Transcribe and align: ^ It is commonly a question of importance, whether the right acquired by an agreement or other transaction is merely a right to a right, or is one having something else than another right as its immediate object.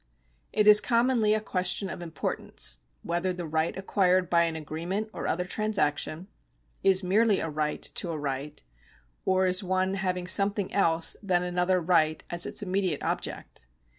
^ 0.01 0.03
It 0.51 0.65
is 0.65 0.81
commonly 0.81 1.35
a 1.35 1.39
question 1.39 1.87
of 1.87 2.01
importance, 2.01 2.79
whether 3.03 3.31
the 3.33 3.45
right 3.45 3.77
acquired 3.77 4.31
by 4.31 4.45
an 4.45 4.55
agreement 4.55 5.11
or 5.13 5.27
other 5.27 5.45
transaction 5.45 6.27
is 6.83 7.03
merely 7.03 7.39
a 7.39 7.51
right 7.51 7.83
to 7.83 8.09
a 8.09 8.17
right, 8.17 8.63
or 9.25 9.45
is 9.45 9.63
one 9.63 9.93
having 9.93 10.25
something 10.25 10.73
else 10.73 11.17
than 11.21 11.43
another 11.43 11.79
right 11.79 12.23
as 12.31 12.47
its 12.47 12.63
immediate 12.63 13.03
object. 13.03 13.67